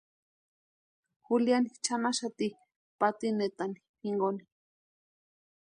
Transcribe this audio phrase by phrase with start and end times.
[1.25, 2.47] Juliani chʼanaxati
[2.99, 4.41] patinetani jinkoni.